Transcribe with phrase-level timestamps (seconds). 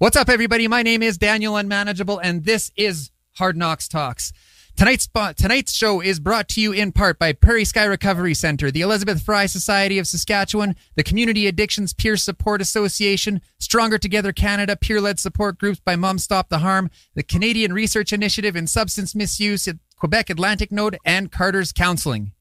[0.00, 0.66] What's up, everybody?
[0.66, 4.32] My name is Daniel Unmanageable, and this is Hard Knocks Talks.
[4.74, 8.80] Tonight's, tonight's show is brought to you in part by Prairie Sky Recovery Center, the
[8.80, 15.02] Elizabeth Fry Society of Saskatchewan, the Community Addictions Peer Support Association, Stronger Together Canada, peer
[15.02, 19.68] led support groups by Mom Stop the Harm, the Canadian Research Initiative in Substance Misuse
[19.68, 22.32] at Quebec Atlantic Node, and Carter's Counseling.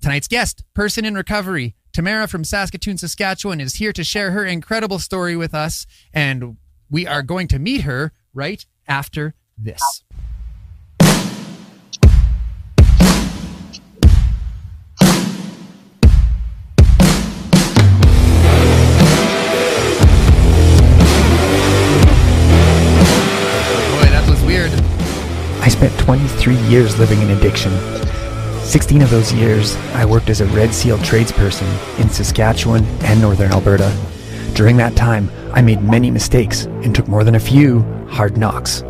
[0.00, 4.98] Tonight's guest, person in recovery, Tamara from Saskatoon, Saskatchewan, is here to share her incredible
[4.98, 6.56] story with us, and
[6.90, 9.80] we are going to meet her right after this.
[11.00, 11.06] Boy,
[24.10, 24.70] that was weird.
[25.62, 27.72] I spent 23 years living in addiction.
[28.62, 33.52] 16 of those years, I worked as a Red Seal tradesperson in Saskatchewan and Northern
[33.52, 33.96] Alberta.
[34.54, 38.82] During that time, I made many mistakes and took more than a few hard knocks.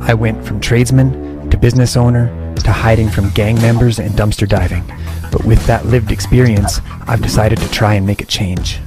[0.00, 2.26] I went from tradesman to business owner
[2.56, 4.82] to hiding from gang members and dumpster diving.
[5.30, 8.80] But with that lived experience, I've decided to try and make a change.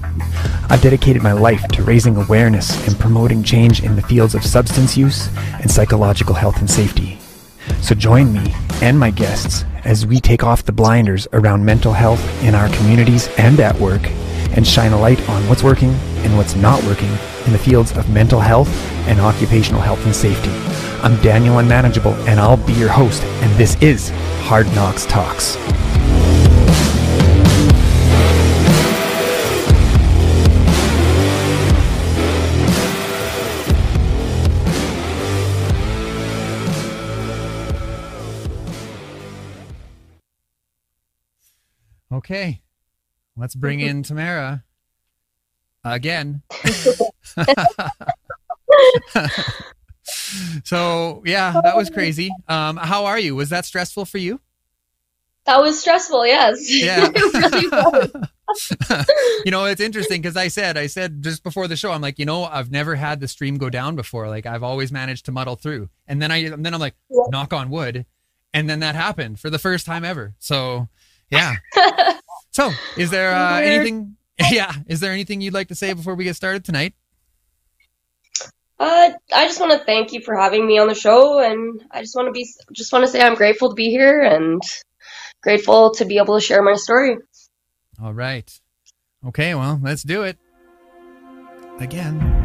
[0.70, 4.98] I've dedicated my life to raising awareness and promoting change in the fields of substance
[4.98, 5.30] use
[5.61, 7.20] and psychological health and safety.
[7.81, 12.22] So join me and my guests as we take off the blinders around mental health
[12.44, 14.02] in our communities and at work
[14.56, 15.92] and shine a light on what's working
[16.23, 17.12] and what's not working
[17.46, 18.70] in the fields of mental health
[19.08, 20.52] and occupational health and safety.
[21.04, 24.12] I'm Daniel Unmanageable and I'll be your host and this is
[24.44, 25.58] Hard Knocks Talks.
[42.12, 42.62] Okay,
[43.38, 44.64] let's bring in Tamara
[45.84, 46.42] again.
[50.64, 52.30] so yeah, that was crazy.
[52.48, 53.36] Um, how are you?
[53.36, 54.39] Was that stressful for you?
[55.45, 56.58] That was stressful, yes.
[56.70, 57.10] Yeah.
[57.16, 58.11] It really was.
[59.45, 62.20] you know, it's interesting because I said, I said just before the show, I'm like,
[62.20, 64.27] you know, I've never had the stream go down before.
[64.30, 67.23] Like I've always managed to muddle through, and then I, and then I'm like, Yeah.
[67.30, 68.05] knock on wood,
[68.54, 70.33] and then that happened for the first time ever.
[70.39, 70.88] So
[71.32, 71.55] yeah.
[72.53, 74.15] So is there uh, anything?
[74.52, 74.73] Yeah.
[74.87, 76.95] Is there anything you'd like to say before we get started tonight?
[78.80, 82.02] Uh, I just want to thank you for having me on the show, and I
[82.02, 84.61] just want to be just want to say I'm grateful to be here and
[85.41, 87.17] grateful to be able to share my story.
[88.02, 88.59] All right.
[89.25, 89.53] Okay.
[89.53, 90.37] Well, let's do it
[91.80, 92.42] again.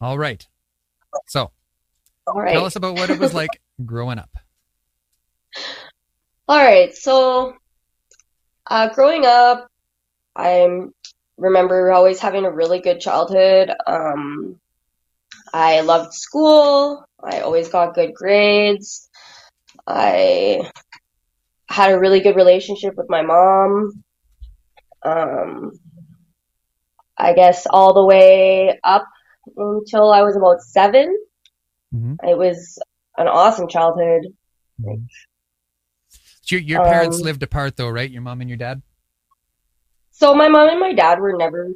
[0.00, 0.46] All right.
[1.26, 1.50] So
[2.26, 2.52] All right.
[2.52, 4.30] tell us about what it was like growing up.
[6.46, 6.94] All right.
[6.94, 7.54] So,
[8.70, 9.68] uh, growing up,
[10.36, 10.68] I
[11.36, 13.70] remember always having a really good childhood.
[13.86, 14.60] Um,
[15.52, 17.04] I loved school.
[17.22, 19.08] I always got good grades.
[19.86, 20.70] I
[21.68, 24.04] had a really good relationship with my mom.
[25.02, 25.72] Um,
[27.16, 29.06] I guess all the way up
[29.56, 31.16] until I was about seven.
[31.94, 32.16] Mhm.
[32.28, 32.78] It was
[33.16, 34.26] an awesome childhood.
[36.46, 38.10] Your, your parents Um, lived apart, though, right?
[38.10, 38.80] Your mom and your dad.
[40.10, 41.70] So my mom and my dad were never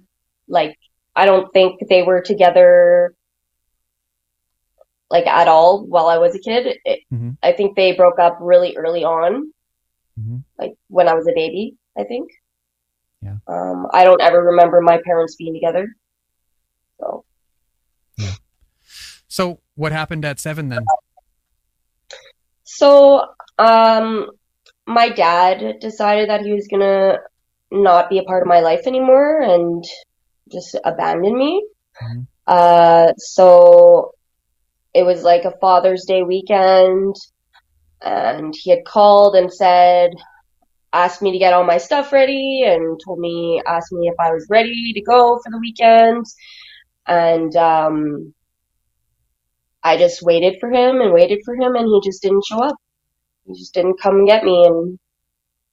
[0.49, 0.77] like
[1.15, 3.15] I don't think they were together
[5.11, 6.78] like at all while I was a kid.
[6.84, 7.37] It, Mhm.
[7.43, 9.53] I think they broke up really early on,
[10.19, 10.43] Mhm.
[10.59, 12.31] like when I was a baby, I think.
[13.21, 13.37] Yeah.
[13.47, 15.87] Um, I don't ever remember my parents being together.
[16.99, 17.25] So
[19.32, 20.84] So what happened at seven then?
[22.65, 23.25] So,
[23.59, 24.31] um,
[24.87, 27.16] my dad decided that he was gonna
[27.70, 29.82] not be a part of my life anymore and
[30.53, 31.66] just abandon me.
[32.03, 32.26] Mhm.
[32.47, 34.12] Uh, so
[34.93, 37.16] it was like a Father's Day weekend,
[38.03, 40.11] and he had called and said,
[40.93, 44.31] asked me to get all my stuff ready, and told me, asked me if I
[44.31, 46.26] was ready to go for the weekend.
[47.06, 48.34] And, um,
[49.82, 52.76] I just waited for him and waited for him, and he just didn't show up.
[53.46, 54.99] He just didn't come and get me, and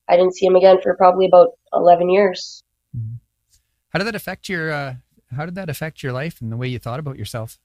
[0.08, 2.64] I didn't see him again for probably about 11 years.
[3.90, 4.96] How did that affect your uh,
[5.36, 7.60] How did that affect your life and the way you thought about yourself?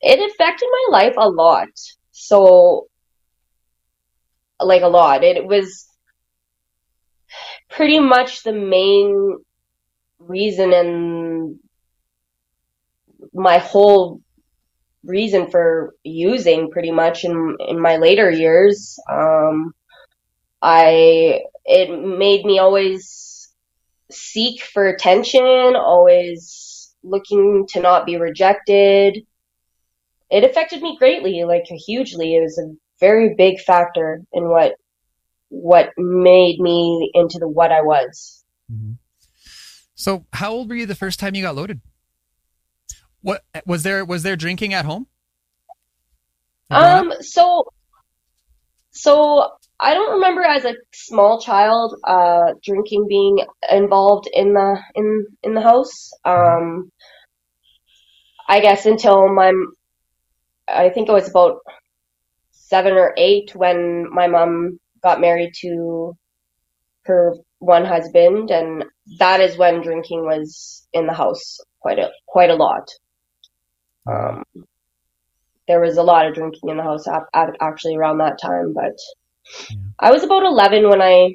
[0.00, 1.68] It affected my life a lot.
[2.12, 2.88] So,
[4.60, 5.22] like a lot.
[5.24, 5.86] It was
[7.68, 9.38] pretty much the main
[10.18, 11.58] reason and
[13.32, 14.20] my whole
[15.04, 18.98] reason for using pretty much in in my later years.
[19.10, 19.74] Um,
[20.62, 23.50] I it made me always
[24.10, 25.42] seek for attention,
[25.76, 29.24] always looking to not be rejected.
[30.30, 32.36] It affected me greatly, like hugely.
[32.36, 34.74] It was a very big factor in what
[35.48, 38.44] what made me into the what I was.
[38.72, 38.92] Mm-hmm.
[39.94, 41.80] So, how old were you the first time you got loaded?
[43.22, 44.04] What was there?
[44.04, 45.06] Was there drinking at home?
[46.70, 47.12] Um.
[47.20, 47.72] So,
[48.90, 55.26] so I don't remember as a small child uh, drinking being involved in the in
[55.42, 56.10] in the house.
[56.24, 56.92] Um,
[58.46, 59.52] I guess until my,
[60.66, 61.58] I think it was about
[62.50, 66.16] seven or eight when my mom got married to
[67.04, 68.84] her one husband, and
[69.18, 72.88] that is when drinking was in the house quite a quite a lot.
[74.06, 74.44] Um,
[75.68, 77.04] there was a lot of drinking in the house
[77.34, 78.96] actually around that time, but
[79.70, 79.76] yeah.
[79.98, 81.34] I was about eleven when I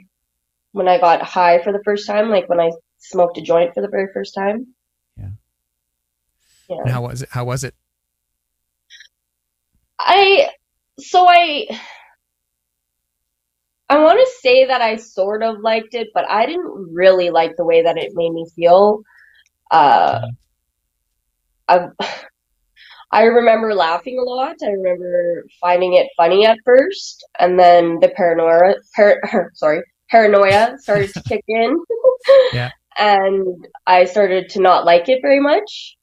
[0.72, 3.82] when I got high for the first time, like when I smoked a joint for
[3.82, 4.68] the very first time.
[5.18, 5.30] Yeah.
[6.70, 6.78] Yeah.
[6.82, 7.30] And how was it?
[7.32, 7.76] How was it?
[10.00, 10.50] I
[11.00, 11.68] so I
[13.88, 17.56] I want to say that I sort of liked it, but I didn't really like
[17.56, 19.04] the way that it made me feel.
[19.70, 20.28] Uh,
[21.68, 21.90] I,
[23.16, 24.58] I remember laughing a lot.
[24.62, 29.22] I remember finding it funny at first, and then the paranoia, par,
[29.54, 29.82] sorry,
[30.12, 31.78] paranoia started to kick in.
[32.54, 32.72] yeah.
[32.98, 35.96] And I started to not like it very much.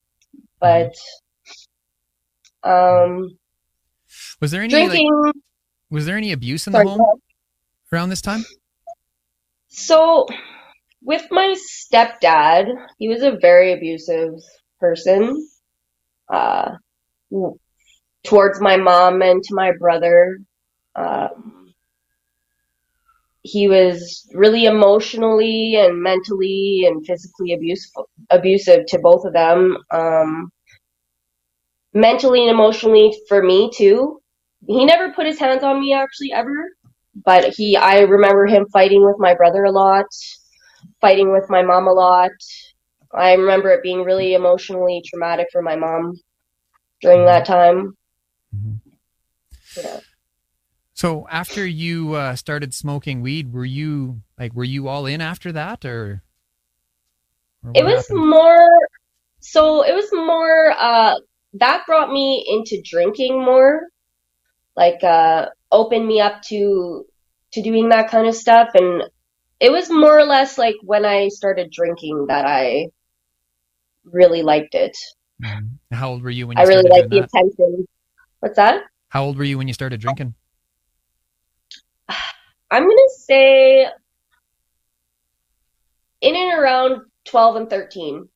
[0.59, 0.95] But,
[2.63, 3.37] um,
[4.41, 5.11] was there any drinking?
[5.23, 5.35] Like,
[5.91, 7.03] was there any abuse in the home?
[7.93, 8.43] around this time?
[9.69, 10.27] So,
[11.03, 11.55] with my
[11.93, 14.33] stepdad, he was a very abusive
[14.81, 15.47] person
[16.33, 16.71] uh,
[18.25, 20.39] towards my mom and to my brother.
[20.95, 21.75] Um,
[23.43, 27.91] he was really emotionally and mentally and physically abusive,
[28.31, 29.77] abusive to both of them.
[29.91, 30.51] Um,
[31.93, 34.21] mentally and emotionally for me too.
[34.69, 36.69] He never put his hands on me actually ever
[37.15, 40.07] but he, I remember him fighting with my brother a lot,
[41.01, 42.31] fighting with my mom a lot.
[43.15, 46.15] I remember it being really emotionally traumatic for my mom
[47.03, 47.97] during that time.
[48.55, 48.91] Mm-hmm.
[49.77, 50.01] Yeah.
[50.95, 55.53] So after you uh, started smoking weed, were you like were you all in after
[55.53, 56.23] that, or?
[57.65, 58.31] or it was happened?
[58.31, 58.79] more.
[59.41, 60.73] So it was more.
[60.79, 61.17] Uh,
[61.55, 63.83] that brought me into drinking more.
[64.77, 67.05] Like uh, opened me up to
[67.53, 69.03] to doing that kind of stuff and
[69.63, 72.89] it was more or less like when I started drinking that I
[74.05, 74.97] really liked it.
[75.43, 75.95] Mm-hmm.
[75.95, 77.29] How old were you when you I really liked the that?
[77.33, 77.87] attention.
[78.41, 78.85] What's that?
[79.09, 80.35] How old were you when you started drinking?
[82.71, 83.87] I'm gonna say
[86.21, 88.29] in and around 12 and 13.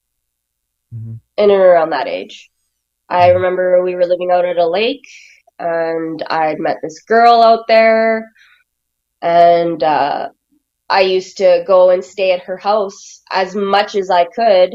[0.95, 1.15] Mm-hmm.
[1.39, 2.51] In and around that age.
[3.09, 3.37] I mm-hmm.
[3.37, 5.07] remember we were living out at a lake
[5.59, 8.31] and I'd met this girl out there,
[9.23, 10.29] and uh,
[10.89, 14.75] I used to go and stay at her house as much as I could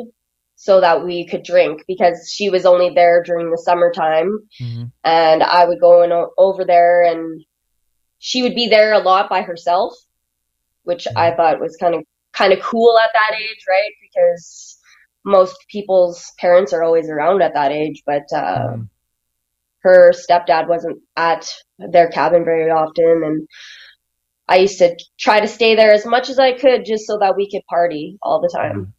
[0.64, 4.84] so that we could drink because she was only there during the summertime, mm-hmm.
[5.04, 7.44] and I would go in over there, and
[8.20, 9.94] she would be there a lot by herself,
[10.84, 11.18] which mm-hmm.
[11.18, 13.92] I thought was kind of kind of cool at that age, right?
[14.04, 14.78] Because
[15.26, 18.82] most people's parents are always around at that age, but uh, mm-hmm
[19.84, 23.48] her stepdad wasn't at their cabin very often and
[24.48, 27.36] I used to try to stay there as much as I could just so that
[27.36, 28.94] we could party all the time.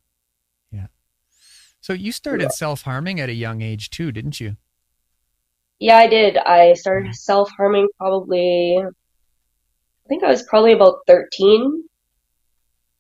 [1.83, 2.51] So you started yeah.
[2.51, 4.57] self-harming at a young age too, didn't you?
[5.81, 6.37] Yeah, I did.
[6.37, 7.15] I started mm-hmm.
[7.15, 11.83] self-harming probably I think I was probably about 13.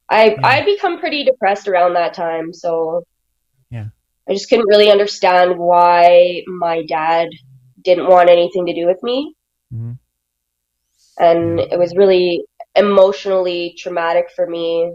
[0.09, 0.35] I yeah.
[0.43, 3.05] I'd become pretty depressed around that time, so
[3.71, 3.87] Yeah.
[4.29, 7.29] I just couldn't really understand why my dad
[7.83, 9.35] didn't want anything to do with me.
[9.73, 9.93] Mm-hmm.
[11.19, 14.93] And it was really emotionally traumatic for me.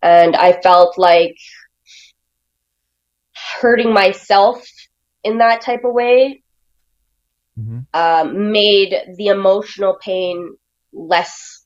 [0.00, 1.36] And I felt like
[3.60, 4.66] hurting myself
[5.22, 6.42] in that type of way
[7.58, 7.80] mm-hmm.
[7.94, 10.56] um, made the emotional pain
[10.92, 11.64] less.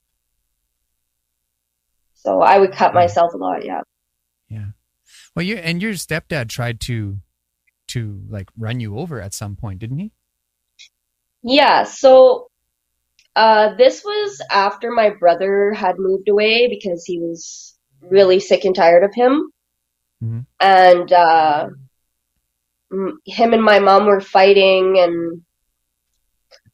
[2.14, 3.80] So I would cut myself a lot, yeah.
[4.48, 4.66] Yeah.
[5.34, 7.18] Well, you and your stepdad tried to
[7.88, 10.12] to like run you over at some point, didn't he?
[11.42, 12.50] Yeah, so
[13.34, 18.74] uh, this was after my brother had moved away because he was really sick and
[18.74, 19.50] tired of him.
[20.22, 20.40] Mm-hmm.
[20.60, 21.68] And uh,
[23.26, 25.42] him and my mom were fighting, and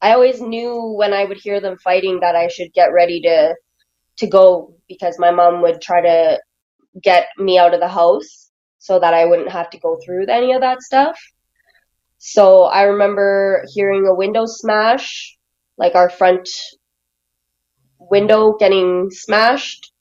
[0.00, 3.54] I always knew when I would hear them fighting that I should get ready to
[4.18, 6.40] to go because my mom would try to
[7.02, 10.52] get me out of the house so that I wouldn't have to go through any
[10.52, 11.20] of that stuff.
[12.18, 15.36] So I remember hearing a window smash,
[15.76, 16.48] like our front
[17.98, 19.92] window getting smashed,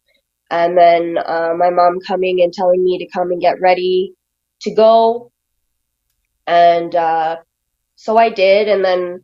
[0.51, 4.13] and then uh, my mom coming and telling me to come and get ready
[4.61, 5.31] to go.
[6.47, 7.37] And uh,
[7.95, 9.23] so I did, and then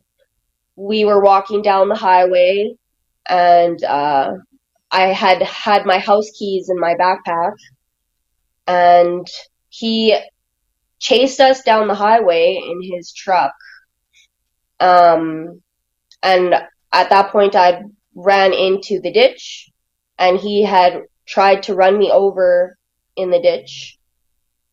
[0.76, 2.74] we were walking down the highway,
[3.28, 4.32] and uh,
[4.90, 7.54] I had had my house keys in my backpack,
[8.66, 9.26] and
[9.68, 10.18] he
[10.98, 13.54] chased us down the highway in his truck.
[14.80, 15.62] Um,
[16.22, 16.54] and
[16.92, 17.82] at that point, I
[18.14, 19.70] ran into the ditch,
[20.18, 21.02] and he had
[21.32, 22.76] tried to run me over
[23.16, 23.98] in the ditch.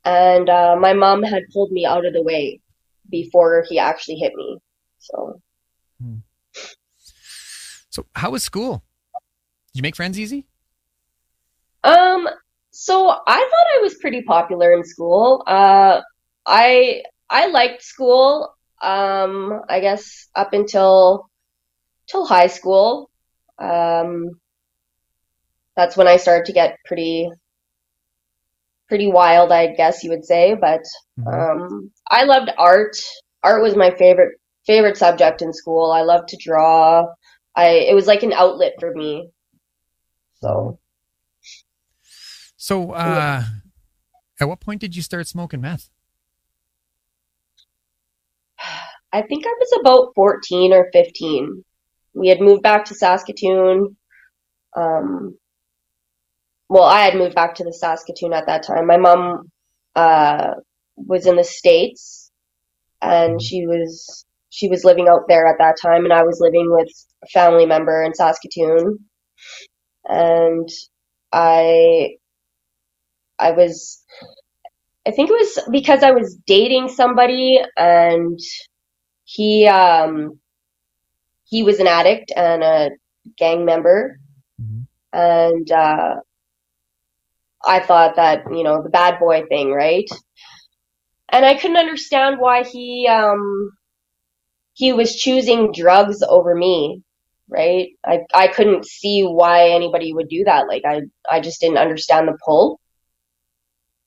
[0.04, 2.60] And uh, my mom had pulled me out of the way
[3.10, 4.58] before he actually hit me.
[5.00, 5.42] So,
[7.89, 8.84] So, how was school?
[9.74, 10.46] Did you make friends easy?
[11.84, 12.28] um,
[12.72, 15.44] so I thought I was pretty popular in school.
[15.48, 16.01] Uh,
[16.46, 18.54] I I liked school.
[18.82, 21.30] Um, I guess up until
[22.10, 23.10] till high school.
[23.60, 24.39] Um,
[25.80, 27.30] that's when I started to get pretty
[28.90, 30.56] pretty wild, I guess you would say.
[30.60, 30.84] But
[31.26, 32.98] um, I loved art.
[33.44, 35.92] Art was my favorite favorite subject in school.
[35.92, 37.06] I loved to draw.
[37.56, 39.30] I it was like an outlet for me.
[40.42, 40.80] So
[42.58, 43.44] So, uh,
[44.42, 45.90] at what point did you start smoking meth?
[49.14, 51.64] I think I was about 14 or 15.
[52.16, 53.96] We had moved back to Saskatoon.
[54.76, 55.38] Um,
[56.70, 58.86] well, I had moved back to the Saskatoon at that time.
[58.86, 59.50] My mom
[59.96, 60.54] uh,
[60.96, 62.32] was in the States,
[63.02, 66.72] and she was she was living out there at that time, and I was living
[66.72, 66.90] with
[67.24, 69.00] a family member in Saskatoon.
[70.06, 70.70] And
[71.34, 72.16] I
[73.40, 74.04] I was
[75.08, 78.40] I think it was because I was dating somebody and
[79.24, 80.40] he um
[81.46, 82.90] he was an addict and a
[83.38, 84.20] gang member
[84.62, 84.86] Mhm.
[85.14, 86.16] and uh
[87.66, 90.08] I thought that, you know, the bad boy thing, right?
[91.30, 93.72] And I couldn't understand why he um
[94.74, 97.04] he was choosing drugs over me,
[97.50, 97.89] right?
[98.06, 100.68] I I couldn't see why anybody would do that.
[100.68, 102.80] Like I I just didn't understand the pull.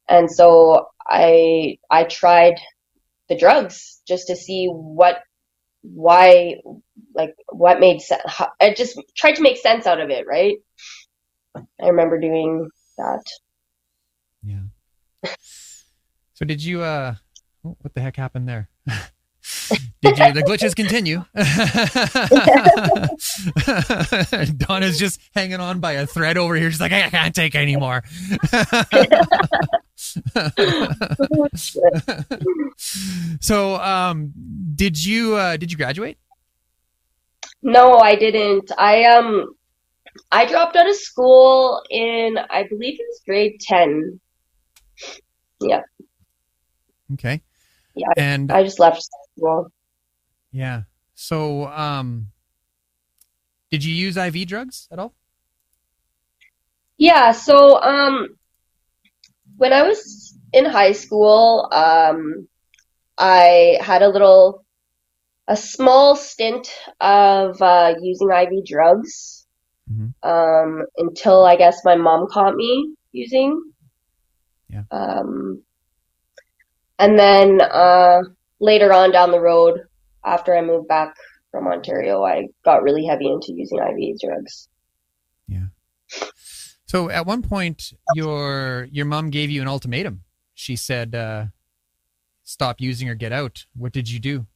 [0.09, 2.55] And so I I tried
[3.29, 5.21] the drugs just to see what
[5.83, 6.57] why
[7.15, 8.23] like what made sense.
[8.61, 10.57] I just tried to make sense out of it, right?
[11.57, 12.69] I remember doing
[12.99, 13.23] that.
[14.43, 14.61] Yeah.
[16.35, 16.83] So, did you?
[16.83, 17.15] uh
[17.65, 18.69] oh, What the heck happened there?
[20.03, 20.33] did you?
[20.33, 21.25] The glitches continue.
[24.59, 26.71] Donna's just hanging on by a thread over here.
[26.71, 28.03] She's like, I can't take anymore.
[33.41, 34.33] so, um,
[34.75, 35.37] did you?
[35.37, 36.19] Uh, did you graduate?
[37.63, 38.73] No, I didn't.
[38.77, 39.55] I um
[40.33, 44.21] I dropped out of school in I believe it was grade 10.
[45.61, 45.83] Yeah,
[47.15, 47.43] Okay.
[47.95, 49.03] Yeah, And I just left
[49.37, 49.71] school.
[50.51, 50.83] yeah.
[51.15, 52.29] So, um,
[53.71, 55.15] did you use IV drugs at all?
[56.99, 58.37] Yeah, so um
[59.57, 62.49] when I was in high school, um
[63.19, 64.65] I had a little
[65.49, 66.69] a small stint
[67.01, 69.42] of uh using IV drugs
[69.93, 70.15] Mhm.
[70.23, 73.63] um until I guess my mom caught me using.
[74.69, 74.85] Yeah.
[74.91, 75.63] Um
[76.99, 78.23] and then uh
[78.61, 79.81] later on down the road
[80.25, 81.15] after I moved back
[81.51, 84.69] from Ontario, I got really heavy into using IV drugs.
[85.47, 85.67] Yeah.
[86.87, 90.25] So at one point, your your mom gave you an ultimatum.
[90.55, 91.47] She said, uh,
[92.43, 94.47] "Stop using or get out." What did you do?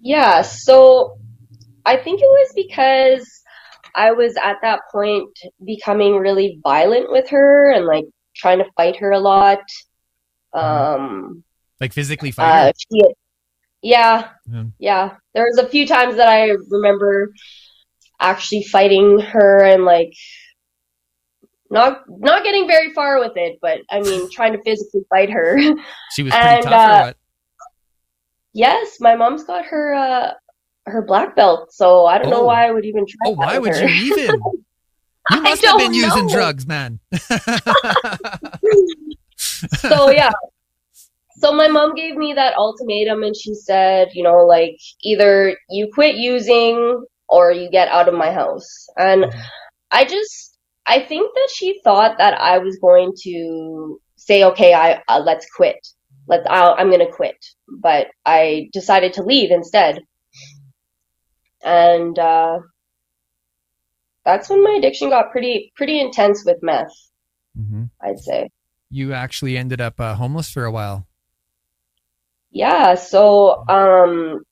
[0.00, 1.18] Yeah, so
[1.86, 3.41] I think it was because
[3.94, 5.28] I was at that point
[5.64, 9.60] becoming really violent with her and like trying to fight her a lot.
[10.54, 11.44] Um,
[11.80, 12.68] Like physically fighting?
[12.68, 13.02] uh, she,
[13.82, 14.64] yeah, Yeah.
[14.78, 15.16] yeah.
[15.34, 17.32] There was a few times that I remember
[18.20, 20.12] actually fighting her and like
[21.70, 25.58] not not getting very far with it, but I mean trying to physically fight her.
[26.12, 27.16] she was pretty and, tough, uh, or what?
[28.54, 30.32] Yes, my mom's got her uh
[30.86, 32.46] her black belt, so I don't know Oh.
[32.46, 33.88] why I would even try Oh, that why would her.
[33.88, 34.40] you even?
[35.30, 36.98] You I must have been don't using drugs, man.
[39.36, 40.32] so yeah.
[41.36, 45.88] so my mom gave me that ultimatum and she said, you know, like either you
[45.94, 48.88] quit using or you get out of my house.
[48.96, 49.42] And Mhm.
[49.92, 55.02] I just, I think that she thought that I was going to say, okay, I
[55.08, 55.78] uh, let's quit.
[56.26, 57.36] Let I'll, I'm gonna quit.
[57.68, 60.00] But I decided to leave instead.
[61.64, 62.58] And uh,
[64.24, 66.92] that's when my addiction got pretty pretty intense with meth.
[67.56, 68.50] hmm I'd say.
[68.90, 71.06] You actually ended up uh, homeless for a while.
[72.50, 74.42] Yeah, so um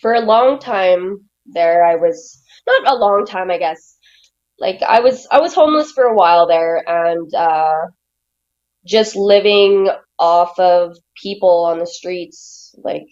[0.00, 3.96] for a long time there I was not a long time I guess.
[4.58, 7.86] Like I was I was homeless for a while there and uh
[8.86, 9.88] just living
[10.18, 13.06] off of people on the streets like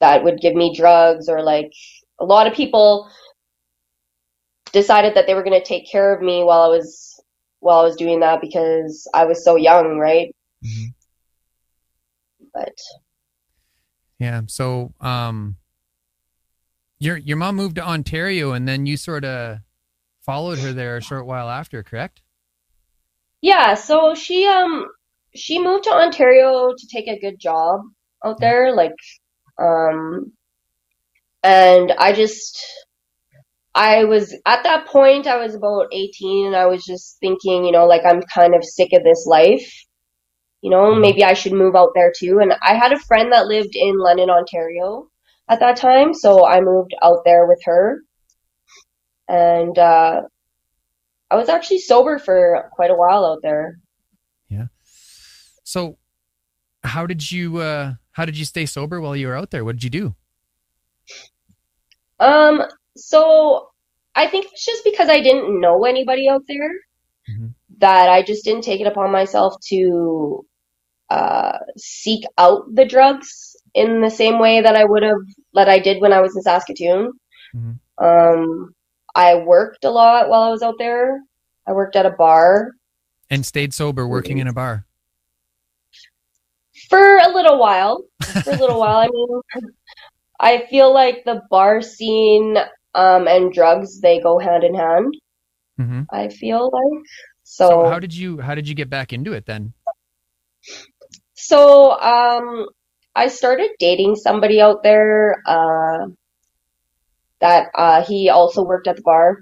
[0.00, 1.72] that would give me drugs or like
[2.20, 3.10] a lot of people
[4.72, 7.20] decided that they were going to take care of me while I was
[7.60, 10.34] while I was doing that because I was so young, right?
[10.62, 10.86] hmm
[12.52, 12.78] But
[14.18, 14.42] Yeah.
[14.46, 15.56] So, um,
[16.98, 19.58] your your mom moved to Ontario, and then you sort of
[20.22, 22.22] followed her there a short while after, correct?
[23.40, 24.86] Yeah, so she um
[25.34, 27.80] she moved to Ontario to take a good job
[28.24, 28.94] out there, like
[29.58, 30.32] um
[31.42, 32.64] and I just
[33.74, 37.72] I was at that point I was about 18 and I was just thinking, you
[37.72, 39.70] know, like I'm kind of sick of this life.
[40.62, 41.00] You know, Mhm.
[41.00, 42.38] maybe I should move out there too.
[42.40, 45.08] And I had a friend that lived in London, Ontario
[45.48, 48.00] at that time, so I moved out there with her.
[49.28, 50.22] And uh
[51.30, 53.78] I was actually sober for quite a while out there.
[54.48, 54.66] Yeah.
[55.64, 55.98] So,
[56.84, 59.62] how did you uh, how did you stay sober while you were out there?
[59.62, 60.14] What did you do?
[62.18, 62.62] Um,
[62.96, 63.68] so
[64.14, 66.70] I think it's just because I didn't know anybody out there
[67.28, 67.52] Mhm.
[67.76, 70.46] that I just didn't take it upon myself to
[71.10, 75.20] uh, seek out the drugs in the same way that I would have
[75.52, 77.12] that I did when I was in Saskatoon.
[77.54, 77.78] Mhm.
[77.98, 78.74] Um,
[79.14, 81.20] I worked a lot while I was out there.
[81.66, 82.72] I worked at a bar
[83.28, 84.85] And stayed sober, working in a bar.
[86.88, 88.04] For a little while.
[88.44, 88.98] For a little while.
[88.98, 89.40] I mean,
[90.40, 92.56] I feel like the bar scene
[92.94, 95.14] um, and drugs they go hand in hand.
[95.76, 97.02] hmm I feel like.
[97.44, 99.72] So, So, how did you how did you get back into it then?
[101.34, 102.66] so um,
[103.14, 106.06] I started dating somebody out there uh,
[107.40, 109.38] that uh, he also worked at the bar,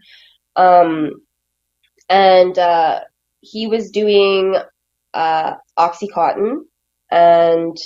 [0.57, 1.12] um,
[2.09, 3.00] and uh,
[3.40, 4.57] he was doing
[5.14, 6.64] uh, OxyContin,
[7.14, 7.77] and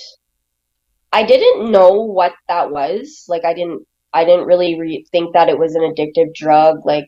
[1.12, 3.26] I didn't know what that was.
[3.28, 6.86] Like, I didn't, I didn't really re- think that it was an addictive drug.
[6.86, 7.06] Like,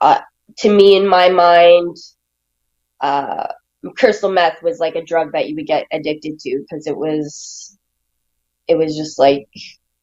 [0.00, 0.20] uh,
[0.58, 1.94] to me, in my mind,
[3.02, 3.48] uh,
[3.96, 7.76] crystal meth was like a drug that you would get addicted to because it was,
[8.66, 9.46] it was just like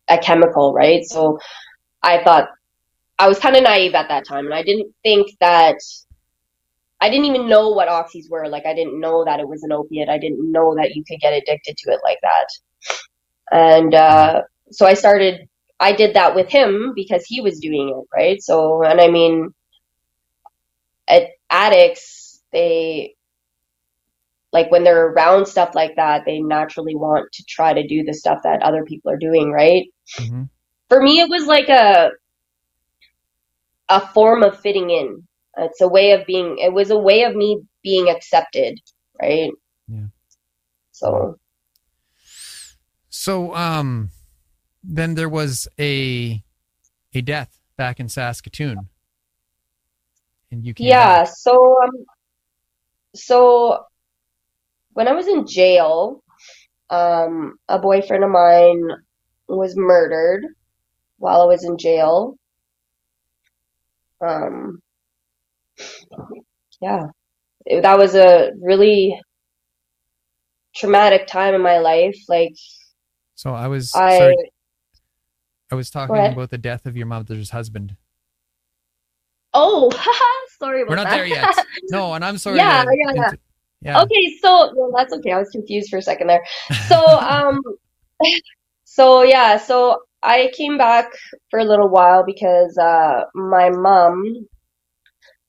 [0.10, 1.04] a chemical, right?
[1.04, 1.39] So
[2.04, 2.50] I thought
[3.17, 5.78] I was kind of naive at that time, and I didn't think that.
[7.04, 8.48] I didn't even know what oxys were.
[8.50, 10.10] Like, I didn't know that it was an opiate.
[10.10, 12.48] I didn't know that you could get addicted to it like that.
[13.52, 15.48] And uh, so I started,
[15.80, 18.42] I did that with him because he was doing it, right?
[18.42, 19.52] So, and I mean,
[21.08, 23.16] at addicts, they,
[24.54, 28.13] like when they're around stuff like that, they naturally want to try to do the
[28.13, 29.86] stuff that other people are doing, right?
[30.18, 30.44] hmm
[30.89, 32.12] For me, it was like a,
[33.89, 35.28] a form of fitting in.
[35.58, 38.80] It's a way of being, it was a way of me being accepted,
[39.22, 39.52] right?
[39.88, 40.08] Yeah.
[40.92, 41.39] So,
[43.10, 44.10] So, um,
[44.84, 46.44] then there was a
[47.13, 48.89] a death back in Saskatoon,
[50.52, 51.26] and you came yeah, back.
[51.26, 52.06] so, um,
[53.16, 53.86] so
[54.94, 56.24] when I was in jail,
[56.89, 58.89] um, a boyfriend of mine
[59.50, 60.46] was murdered
[61.20, 62.38] while I was in jail.
[64.22, 64.82] Um,
[66.82, 67.08] yeah,
[67.66, 69.20] It- that was a really
[70.76, 72.18] traumatic time in my life.
[72.28, 72.56] Like,
[73.36, 74.52] So I was I, sorry,
[75.72, 77.96] I was talking about the death of your mother's husband.
[79.54, 79.90] oh,
[80.60, 81.16] sorry about We're not that.
[81.18, 81.56] there yet.
[81.90, 82.58] No, and I'm sorry.
[82.58, 83.30] Yeah, to, yeah.
[83.30, 83.40] to-
[83.82, 84.02] yeah.
[84.02, 85.32] Okay, so no, that's okay.
[85.34, 86.42] I was confused for a second there.
[86.88, 87.62] So, um,
[88.86, 91.12] so yeah, so I came back
[91.50, 94.48] for a little while because uh, my mom,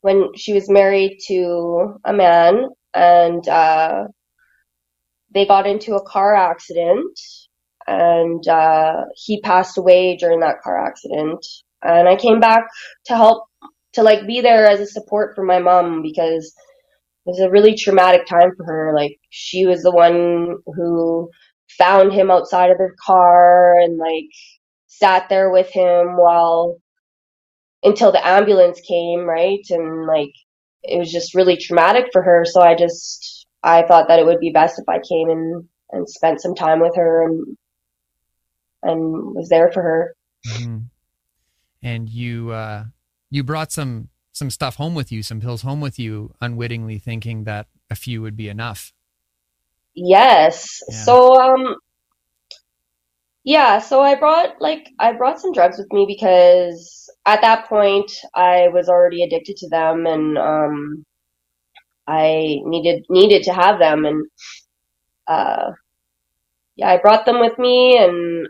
[0.05, 4.05] when she was married to a man, and uh,
[5.33, 7.19] they got into a car accident,
[7.87, 11.43] and uh, he passed away during that car accident.
[11.83, 12.67] And I came back
[13.07, 13.45] to help
[13.95, 16.53] to like be there as a support for my mom because
[17.25, 18.93] it was a really traumatic time for her.
[18.95, 21.31] Like she was the one who
[21.79, 24.29] found him outside of the car and like
[24.87, 26.77] sat there with him while
[27.85, 29.65] until the ambulance came, right?
[29.71, 30.33] And like
[30.83, 32.45] it was just really traumatic for her.
[32.45, 36.09] So I just I thought that it would be best if I came and and
[36.09, 37.57] spent some time with her and
[38.83, 40.17] and was there for her.
[40.47, 40.79] Mm-hmm.
[41.83, 42.85] And you uh,
[43.31, 47.45] you brought some some stuff home with you, some pills home with you, unwittingly thinking
[47.45, 48.93] that a few would be enough.
[49.95, 50.83] Yes.
[50.89, 50.97] Yeah.
[51.05, 51.77] So um
[53.45, 58.11] yeah, so I brought like I brought some drugs with me because at that point
[58.35, 61.05] I was already addicted to them and um
[62.07, 64.27] I needed needed to have them and
[65.27, 65.73] uh
[66.77, 68.49] yeah, I brought them with me and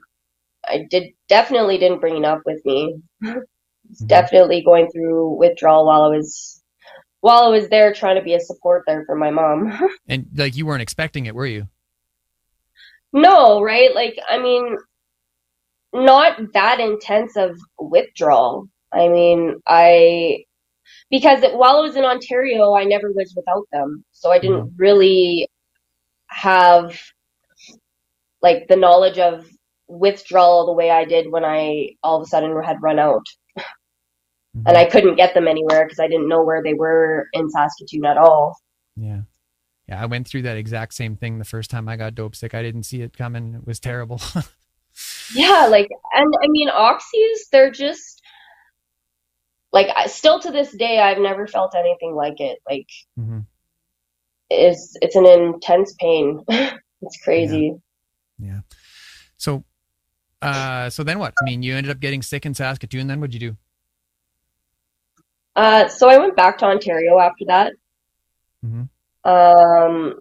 [0.67, 2.97] I did definitely didn't bring enough with me.
[3.25, 4.07] mm-hmm.
[4.07, 6.63] definitely going through withdrawal while I was
[7.21, 9.77] while I was there trying to be a support there for my mom.
[10.09, 11.69] and like you weren't expecting it, were you?
[13.15, 13.95] No, right?
[13.95, 14.77] Like I mean
[15.95, 18.69] not that intense of withdrawal.
[18.93, 20.45] I mean, I
[21.11, 24.05] because it, while I was in Ontario, I never was without them.
[24.13, 24.77] So I didn't mm-hmm.
[24.77, 25.49] really
[26.27, 27.01] have
[28.43, 29.47] like the knowledge of
[29.87, 33.25] withdrawal the way I did when I all of a sudden had run out.
[33.57, 34.67] Mm-hmm.
[34.67, 38.05] And I couldn't get them anywhere because I didn't know where they were in Saskatoon
[38.05, 38.57] at all.
[38.97, 39.23] Yeah.
[39.89, 42.55] Yeah, I went through that exact same thing the first time I got dope sick.
[42.55, 43.55] I didn't see it coming.
[43.55, 44.21] It was terrible.
[45.35, 48.23] yeah, like and I mean oxys, they're just
[49.73, 52.61] like still to this day I've never felt anything like it.
[52.69, 53.41] Like mm-hmm.
[54.49, 56.43] it's it's an intense pain.
[56.49, 57.75] it's crazy.
[58.39, 58.49] Yeah.
[58.49, 58.61] yeah.
[59.37, 59.65] So
[60.41, 61.35] uh so then what?
[61.43, 63.57] I mean, you ended up getting sick in Saskatoon then what'd you do?
[65.57, 67.75] Uh, so I went back to Ontario after that.
[68.65, 68.85] Mm-hmm.
[69.25, 70.15] Um,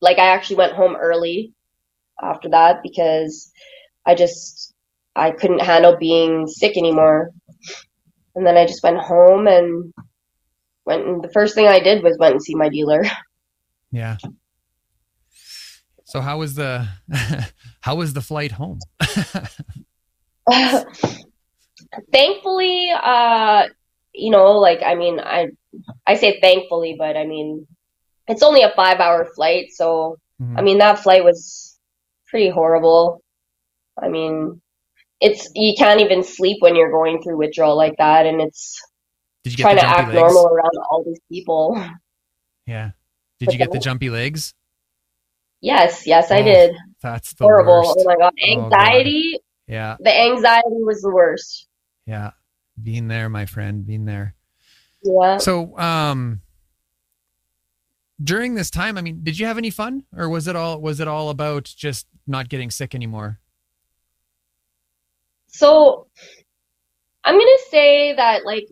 [0.00, 1.52] like I actually went home early
[2.22, 3.50] after that because
[4.06, 4.74] I just
[5.14, 7.32] I couldn't handle being sick anymore.
[8.34, 9.92] And then I just went home and
[10.84, 11.06] went.
[11.06, 13.02] And the first thing I did was went and see my dealer.
[13.92, 14.16] Yeah.
[16.04, 16.86] So how was the
[17.80, 18.80] how was the flight home?
[22.12, 23.68] Thankfully, uh,
[24.12, 25.48] you know, like I mean, I
[26.06, 27.66] I say thankfully, but I mean,
[28.28, 30.58] it's only a five hour flight, so mm-hmm.
[30.58, 31.78] I mean that flight was
[32.26, 33.22] pretty horrible.
[34.00, 34.60] I mean,
[35.20, 38.80] it's you can't even sleep when you're going through withdrawal like that, and it's
[39.56, 40.20] trying to act legs?
[40.20, 41.82] normal around all these people.
[42.66, 42.90] Yeah.
[43.38, 44.54] Did but you get the jumpy legs?
[45.60, 46.74] Yes, yes, oh, I did.
[47.02, 47.82] That's horrible.
[47.82, 47.96] Worst.
[47.98, 49.32] Oh my god, anxiety.
[49.34, 49.72] Oh god.
[49.74, 49.96] Yeah.
[50.00, 51.66] The anxiety was the worst.
[52.06, 52.30] Yeah.
[52.82, 54.34] Being there, my friend, being there.
[55.02, 55.38] Yeah.
[55.38, 56.40] So, um,
[58.22, 61.00] during this time, I mean, did you have any fun, or was it all was
[61.00, 63.40] it all about just not getting sick anymore?
[65.48, 66.06] So,
[67.24, 68.66] I'm gonna say that like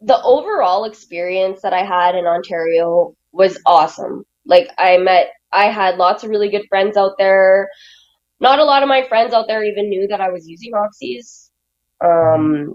[0.00, 4.24] the overall experience that I had in Ontario was awesome.
[4.44, 7.68] Like I met, I had lots of really good friends out there.
[8.40, 11.48] Not a lot of my friends out there even knew that I was using oxys.
[12.04, 12.74] Um,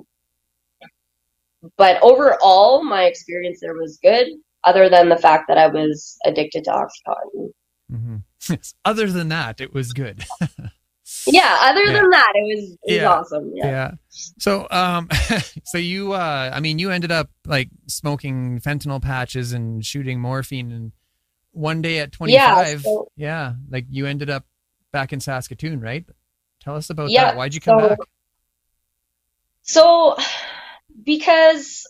[1.78, 4.28] but overall, my experience there was good,
[4.64, 7.50] other than the fact that I was addicted to Oxycontin.
[7.92, 8.54] Mm-hmm.
[8.86, 10.24] other than that, it was good.
[11.28, 11.94] yeah, other yeah.
[11.94, 13.04] than that, it was, it yeah.
[13.04, 13.52] was awesome.
[13.56, 13.66] Yeah.
[13.66, 13.92] yeah.
[14.10, 15.10] So, um,
[15.66, 20.72] so you, uh, I mean, you ended up like smoking fentanyl patches and shooting morphine,
[20.72, 20.92] and
[21.52, 24.46] one day at 25, yeah, so, yeah like you ended up
[24.92, 26.06] back in Saskatoon, right?
[26.62, 27.36] Tell us about that.
[27.36, 27.98] Why'd you come so, back?
[29.64, 30.18] So,
[31.04, 31.88] because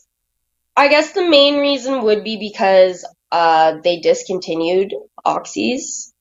[0.80, 4.94] I guess the main reason would be because uh, they discontinued
[5.26, 6.14] Oxys.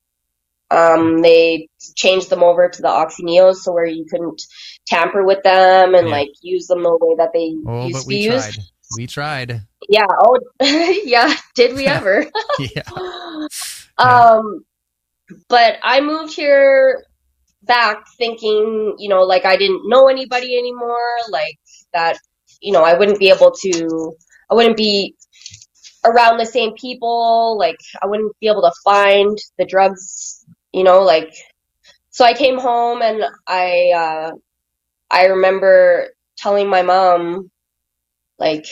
[0.68, 4.42] Um, they changed them over to the Oxy Neos, so where you couldn't
[4.84, 6.12] tamper with them and yeah.
[6.12, 8.58] like use them the way that they oh, used to be used.
[8.96, 9.62] We tried.
[9.88, 10.06] Yeah.
[10.10, 10.40] Oh,
[11.04, 11.32] yeah.
[11.54, 12.26] Did we ever?
[12.58, 12.82] yeah.
[13.96, 14.64] Um,
[15.48, 17.04] but I moved here
[17.62, 20.98] back thinking, you know, like I didn't know anybody anymore,
[21.30, 21.58] like
[21.92, 22.18] that,
[22.60, 24.16] you know, I wouldn't be able to,
[24.50, 25.14] I wouldn't be
[26.04, 31.02] around the same people, like I wouldn't be able to find the drugs, you know,
[31.02, 31.32] like,
[32.11, 34.30] so I came home and I, uh,
[35.11, 37.50] I remember telling my mom,
[38.38, 38.66] like,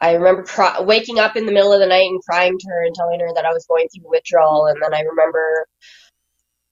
[0.00, 2.84] I remember cry- waking up in the middle of the night and crying to her
[2.84, 4.66] and telling her that I was going through withdrawal.
[4.66, 5.66] And then I remember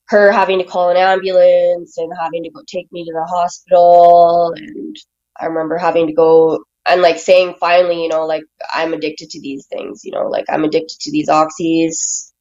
[0.08, 4.52] her having to call an ambulance and having to go take me to the hospital
[4.56, 4.96] and
[5.40, 9.40] I remember having to go and like saying finally, you know, like I'm addicted to
[9.40, 12.32] these things, you know, like I'm addicted to these oxys.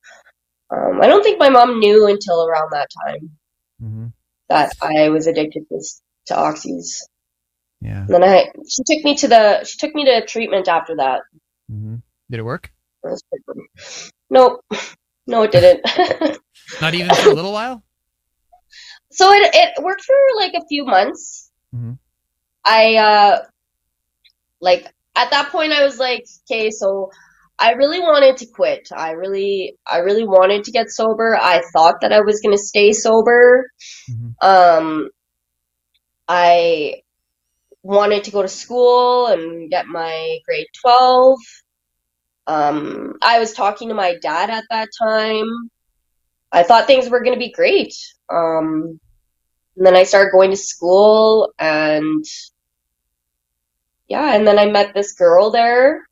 [0.69, 3.29] Um, I don't think my mom knew until around that time
[3.79, 4.08] hmm
[4.49, 5.84] that I was addicted to,
[6.27, 7.01] to oxys.
[7.82, 7.99] Yeah.
[7.99, 11.21] And then I, she took me to the, she took me to treatment after that.
[11.71, 11.95] Mm-hmm.
[12.29, 12.71] Did it work?
[13.03, 14.12] That was pretty good.
[14.29, 14.62] Nope.
[15.25, 15.86] No, it didn't.
[16.82, 17.84] Not even for a little while.
[19.12, 21.51] so it, it worked for like a few months.
[21.75, 21.93] Mm-hmm.
[22.65, 23.45] I, uh,
[24.63, 27.12] like, at that point I was like, okay, so
[27.60, 28.89] I really wanted to quit.
[28.95, 31.38] I really, I really wanted to get sober.
[31.39, 33.69] I thought that I was going to stay sober.
[34.10, 34.34] Mhm.
[34.41, 35.10] Um,
[36.28, 37.02] I
[37.84, 41.39] wanted to go to school and get my grade 12.
[42.47, 45.47] Um, I was talking to my dad at that time.
[46.52, 47.93] I thought things were going to be great.
[48.32, 48.99] Um,
[49.76, 52.23] and then I started going to school and
[54.13, 56.06] yeah, and then I met this girl there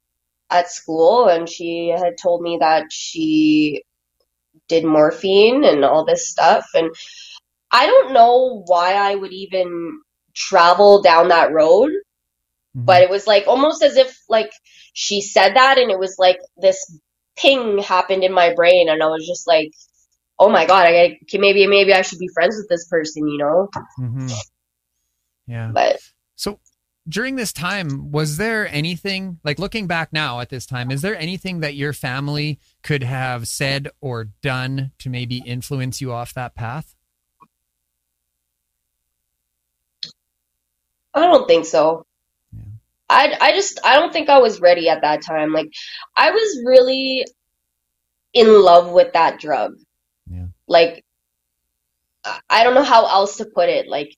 [0.49, 3.83] at school and she had told me that she
[4.67, 6.89] did morphine and all this stuff and
[7.71, 9.99] I don't know why I would even
[10.35, 11.91] travel down that road
[12.75, 12.85] Mhm.
[12.85, 14.51] but it was like almost as if like
[14.93, 16.79] she said that and it was like this
[17.37, 19.71] ping happened in my brain and I was just like
[20.39, 23.69] oh my god I maybe maybe I should be friends with this person you know
[23.99, 24.31] Mhm.
[25.47, 25.71] Yeah.
[25.73, 26.00] but
[27.07, 31.17] during this time, was there anything like looking back now at this time, is there
[31.17, 36.55] anything that your family could have said or done to maybe influence you off that
[36.55, 36.95] path?
[41.13, 42.05] I don't think so
[42.53, 42.63] Yeah.
[43.09, 45.67] I I just I don't think I was ready at that time like
[46.15, 47.25] I was really
[48.33, 49.73] in love with that drug
[50.29, 50.45] Yeah.
[50.67, 51.03] like
[52.23, 54.15] I I don't know how else to put it like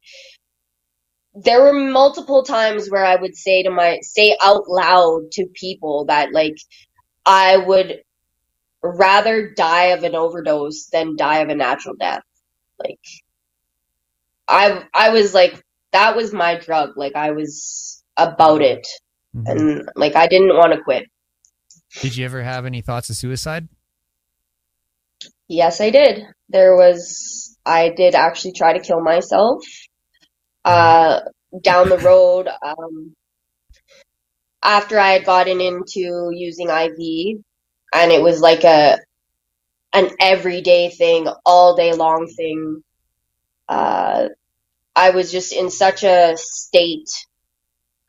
[1.35, 6.05] there were multiple times where I would say to my say out loud to people
[6.05, 6.57] that like
[7.25, 8.01] I would
[8.83, 12.21] rather die of an overdose than die of a natural death.
[12.77, 12.99] Like
[14.47, 16.91] I I was like that was my drug.
[16.97, 18.85] Like I was about it
[19.35, 19.43] Mhm.
[19.47, 21.05] and like I didn't want to quit.
[22.01, 23.67] Did you ever have any thoughts of suicide?
[25.47, 26.23] Yes, I did.
[26.49, 29.63] There was I did actually try to kill myself.
[30.65, 31.21] Uh
[31.63, 33.15] down the road um
[34.63, 37.37] after I had gotten into using IV
[37.93, 38.97] and it was like a
[39.93, 42.83] an everyday thing, all day long thing.
[43.69, 44.29] Uh
[44.95, 47.09] I was just in such a state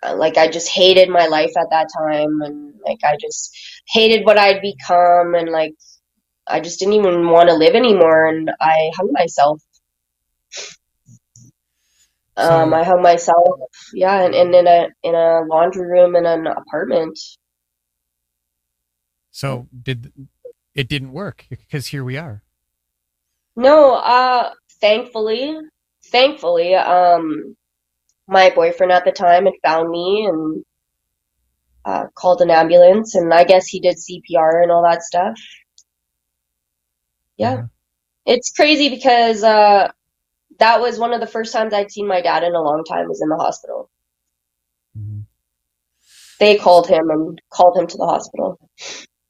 [0.03, 3.57] uh, like I just hated my life at that time and like I just
[3.89, 5.75] hated what I'd become and like
[6.47, 9.63] I just didn't even want to live anymore and I hung myself.
[12.37, 13.61] Um, I hung myself,
[13.93, 17.19] yeah, and, and in a in a laundry room in an apartment.
[19.31, 20.13] So did
[20.75, 22.43] it didn't work because here we are.
[23.57, 25.57] No, uh, thankfully,
[26.07, 27.57] thankfully, um,
[28.27, 30.65] my boyfriend at the time had found me and
[31.85, 35.39] uh, called an ambulance, and I guess he did CPR and all that stuff.
[37.37, 37.53] Yeah.
[37.53, 37.63] Uh-huh.
[38.27, 39.91] It's crazy because uh,
[40.59, 43.09] that was one of the first times I'd seen my dad in a long time
[43.09, 43.91] was in the hospital.
[44.97, 45.25] Mhm.
[46.41, 48.59] They called him and called him to the hospital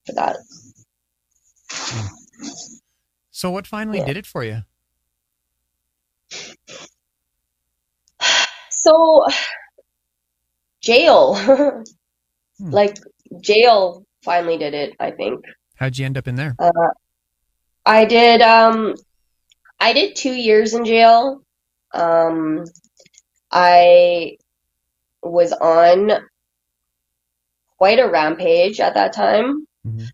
[0.06, 0.36] for that.
[3.30, 4.06] So what finally Yeah.
[4.06, 4.62] did it for you?
[8.70, 9.26] So,
[10.82, 11.34] jail.
[12.58, 12.70] Hmm.
[12.70, 12.94] Like,
[13.40, 15.44] jail finally did it, I think.
[15.74, 16.54] How'd you end up in there?
[17.84, 18.94] I did, um,
[19.84, 21.42] I did two years in jail.
[21.92, 22.64] Um,
[23.52, 24.38] I
[25.22, 26.10] was on
[27.76, 29.66] quite a rampage at that time.
[29.86, 30.08] Mhm.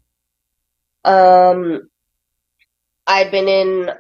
[1.04, 1.88] Um,
[3.06, 3.90] I'd been in,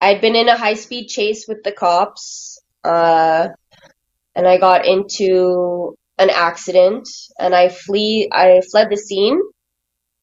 [0.00, 3.48] I'd been in a high speed chase with the cops, uh,
[4.36, 7.08] and I got into an accident
[7.40, 9.40] and I flee, I fled the scene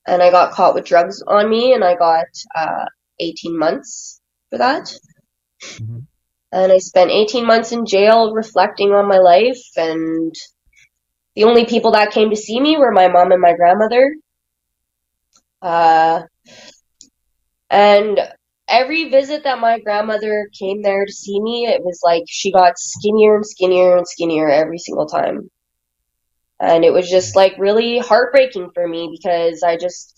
[0.07, 2.85] and I got caught with drugs on me and I got, uh,
[3.19, 4.20] 18 months
[4.51, 4.93] for that.
[5.79, 6.05] Mhm.
[6.51, 10.35] And I spent 18 months in jail reflecting on my life and
[11.35, 14.15] the only people that came to see me were my mom and my grandmother.
[15.61, 16.23] Uh,
[17.69, 18.19] and
[18.67, 22.77] every visit that my grandmother came there to see me, it was like she got
[22.77, 25.49] skinnier and skinnier and skinnier every single time.
[26.59, 30.13] And it was just like really heartbreaking for me because I just,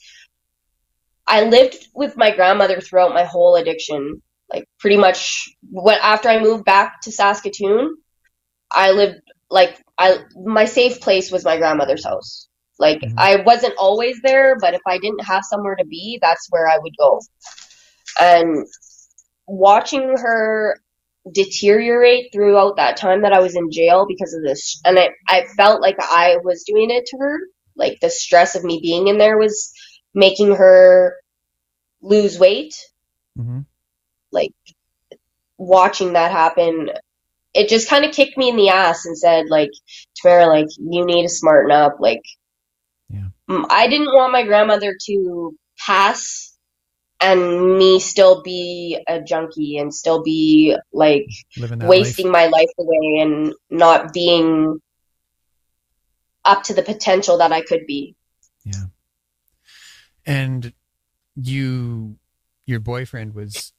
[1.28, 4.22] I lived with my grandmother throughout my whole addiction.
[4.52, 7.96] Like pretty much what after I moved back to Saskatoon,
[8.72, 12.48] I lived like I my safe place was my grandmother's house.
[12.80, 13.14] Like Mhm.
[13.18, 16.78] I wasn't always there, but if I didn't have somewhere to be, that's where I
[16.78, 17.20] would go.
[18.20, 18.68] And
[19.48, 20.80] watching her
[21.32, 25.46] deteriorate throughout that time that I was in jail because of this, and I, I
[25.56, 27.40] felt like I was doing it to her.
[27.76, 29.74] Like the stress of me being in there was
[30.14, 31.16] making her
[32.02, 32.76] lose weight.
[33.36, 33.62] hmm
[34.32, 34.54] Like
[35.58, 36.90] Watching that happen,
[37.54, 39.70] it just kind of kicked me in the ass and said, like,
[40.16, 41.98] Tamara, like, you need to smarten up.
[42.00, 42.24] Like,
[43.10, 43.28] Yeah.
[43.70, 46.54] I didn't want my grandmother to pass
[47.24, 51.26] and me still be a junkie and still be like
[51.58, 52.34] wasting life.
[52.34, 54.80] my life away and not being
[56.44, 58.16] up to the potential that I could be.
[58.66, 58.86] Yeah.
[60.26, 60.74] And
[61.36, 62.18] you,
[62.66, 63.74] your boyfriend was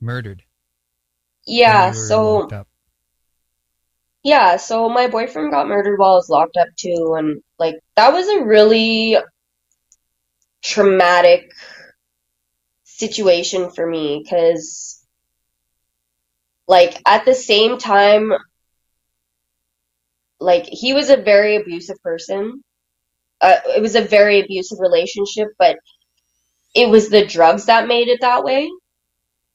[0.00, 0.42] murdered.
[1.46, 2.48] Yeah, so
[4.22, 8.12] yeah, so my boyfriend got murdered while I was locked up too, and like that
[8.12, 9.16] was a really
[10.62, 11.50] traumatic
[12.84, 15.02] situation for me because
[16.68, 18.30] like at the same time
[20.38, 22.62] like he was a very abusive person.
[23.40, 25.76] Uh, it was a very abusive relationship, but
[26.74, 28.70] it was the drugs that made it that way.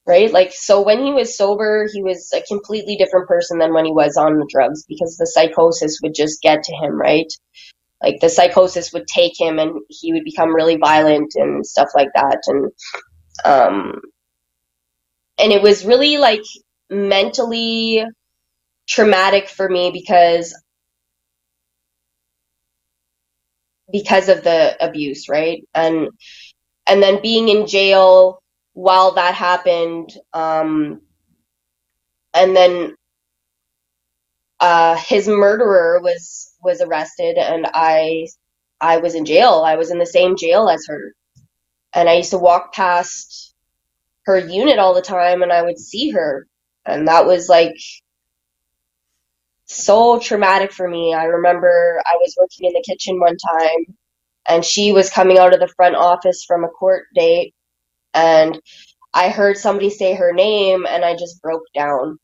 [0.06, 0.32] Right?
[0.32, 3.92] Like, so when he was sober, he was a completely different person than when he
[3.92, 7.26] was on the drugs because the psychosis would just get to him, right?
[8.02, 12.10] Like, the psychosis would take him and he would become really violent and stuff like
[12.14, 12.38] that.
[12.46, 12.72] And,
[13.44, 14.00] um,
[15.38, 16.42] and it was really like
[16.90, 18.04] mentally
[18.88, 20.54] traumatic for me because
[23.90, 25.62] because of the abuse, right?
[25.74, 26.08] And
[26.86, 28.42] and then being in jail
[28.74, 31.00] while that happened, um,
[32.34, 32.94] and then
[34.60, 38.28] uh, his murderer was was arrested, and I
[38.80, 39.62] I was in jail.
[39.64, 41.14] I was in the same jail as her,
[41.94, 43.54] and I used to walk past
[44.24, 46.46] her unit all the time, and I would see her,
[46.84, 47.76] and that was like
[49.66, 51.14] so traumatic for me.
[51.14, 53.96] I remember I was working in the kitchen one time
[54.48, 57.54] and she was coming out of the front office from a court date
[58.14, 58.60] and
[59.12, 62.18] I heard somebody say her name and I just broke down.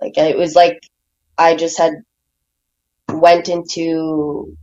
[0.00, 0.80] Like it was like
[1.36, 1.94] I just had
[3.08, 4.56] went into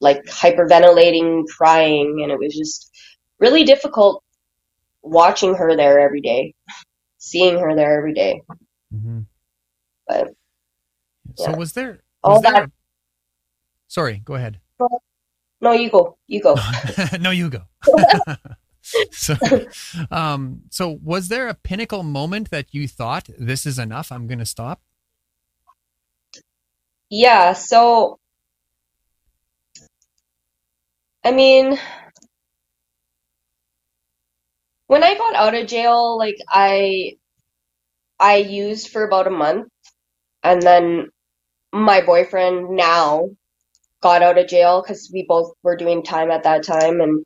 [0.00, 2.90] like hyperventilating, crying and it was just
[3.38, 4.22] really difficult
[5.02, 6.54] watching her there every day,
[7.18, 8.42] seeing her there every day.
[8.92, 9.20] hmm
[10.06, 10.28] But
[11.36, 12.02] So was there?
[12.22, 12.70] All there that-
[13.88, 14.60] Sorry, go ahead.
[15.60, 16.56] no, you go, you go.
[17.20, 17.62] no, you go.
[19.10, 19.36] so,
[20.10, 24.12] um, so was there a pinnacle moment that you thought this is enough?
[24.12, 24.80] I'm going to stop.
[27.08, 28.20] Yeah, so
[31.24, 31.78] I mean,
[34.86, 37.16] when I got out of jail, like I
[38.18, 39.68] I used for about a month
[40.42, 41.10] and then
[41.72, 43.28] my boyfriend now
[44.02, 47.24] got out of jail because we both were doing time at that time and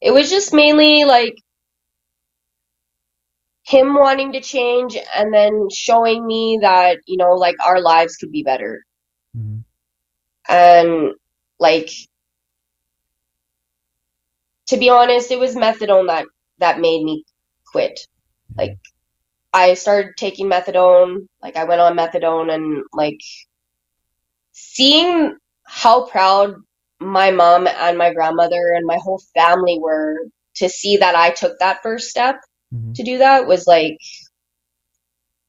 [0.00, 1.36] it was just mainly like
[3.64, 8.30] him wanting to change and then showing me that, you know, like our lives could
[8.30, 8.84] be better.
[9.34, 9.58] hmm
[10.48, 11.12] And
[11.58, 11.90] like
[14.68, 16.26] to be honest, it was methadone that
[16.58, 17.24] that made me
[17.66, 18.00] quit.
[18.56, 18.78] Like
[19.54, 23.20] I started taking methadone, like I went on methadone and like
[24.52, 26.56] seeing how proud
[27.00, 30.16] my mom and my grandmother and my whole family were
[30.56, 32.36] to see that I took that first step
[32.72, 33.96] hmm to do that was like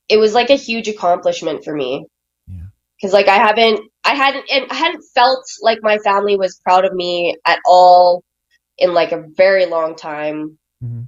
[0.10, 2.06] it was like a huge accomplishment for me
[2.48, 2.68] Yeah.
[2.98, 6.86] because like I haven't I hadn't and I hadn't felt like my family was proud
[6.86, 8.24] of me at all
[8.78, 10.58] in like a very long time.
[10.82, 11.04] hmm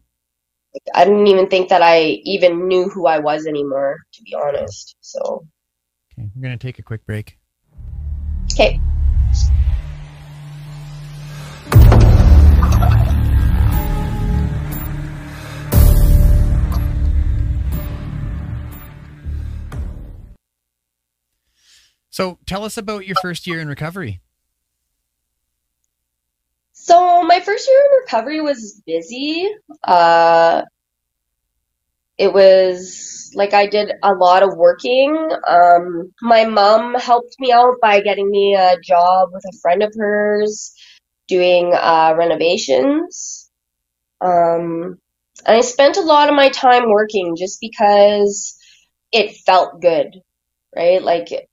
[0.94, 4.96] I didn't even think that I even knew who I was anymore, to be honest.
[5.02, 5.46] So,
[6.14, 7.38] Okay, we're going to take a quick break.
[8.52, 8.80] okay.
[22.10, 24.22] So, tell us about your first year in recovery.
[26.88, 29.46] So my first year in recovery was busy.
[29.84, 30.62] Uh,
[32.18, 35.14] it was like I did a lot of working.
[35.46, 39.94] Um, my mom helped me out by getting me a job with a friend of
[39.98, 40.74] hers
[41.28, 43.52] doing uh, renovations.
[44.22, 44.98] Um,
[45.46, 48.58] and I spent a lot of my time working just because
[49.12, 50.22] it felt good,
[50.74, 51.04] right?
[51.04, 51.50] Like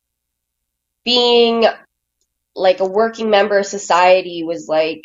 [1.05, 1.67] being
[2.55, 5.03] like a working member of society was like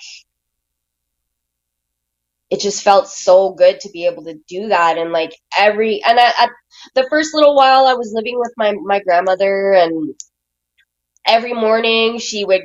[2.49, 4.97] it just felt so good to be able to do that.
[4.97, 6.49] And like every and at
[6.95, 10.15] the first little while I was living with my my grandmother and
[11.25, 12.61] every morning she would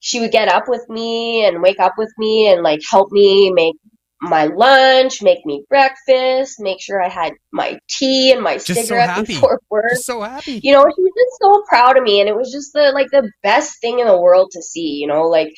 [0.00, 3.50] she would get up with me and wake up with me and like help me
[3.52, 3.76] make
[4.20, 9.10] my lunch, make me breakfast, make sure I had my tea and my Just cigarette
[9.10, 9.34] happy.
[9.34, 9.90] before work.
[9.90, 10.60] Just so happy.
[10.62, 13.10] You know, she was just so proud of me and it was just the like
[13.10, 15.52] the best thing in the world to see, you know, like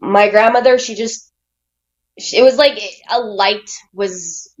[0.00, 1.32] my grandmother, she just
[2.16, 2.78] it was like
[3.10, 4.54] a light was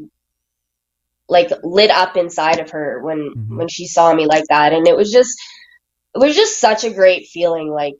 [1.28, 3.56] like lit up inside of her when Mhm.
[3.58, 5.38] when she saw me like that and it was just
[6.14, 7.98] it was just such a great feeling like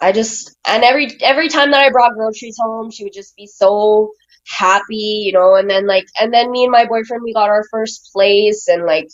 [0.00, 3.46] I just and every every time that I brought groceries home she would just be
[3.46, 4.12] so
[4.46, 7.64] happy you know and then like and then me and my boyfriend we got our
[7.70, 9.08] first place and like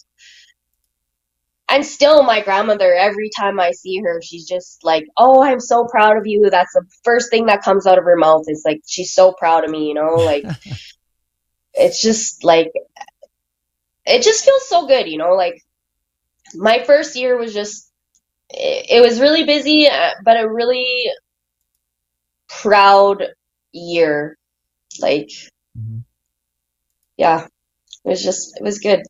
[1.69, 5.87] and still my grandmother every time I see her she's just like oh I'm so
[5.87, 6.49] proud of you.
[6.51, 9.65] That's the first thing that comes out of her mouth is like she's so proud
[9.65, 10.45] of me you know like
[11.75, 12.71] it's just like
[14.07, 15.61] it just feels so good you know like
[16.55, 17.86] my first year was just
[18.51, 21.11] it, it was really busy uh, but a really
[22.49, 23.23] proud
[23.73, 24.37] year
[25.01, 25.31] like
[25.79, 26.05] Mhm.
[27.17, 27.47] yeah
[28.05, 29.03] it was just it was good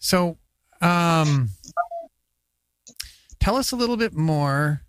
[0.00, 0.38] So,
[0.80, 1.50] um,
[3.40, 4.82] tell us a little bit more